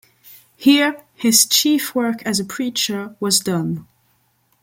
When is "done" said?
3.39-3.85